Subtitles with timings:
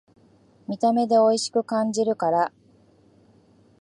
[0.67, 2.51] 見た目でおいしく感じるから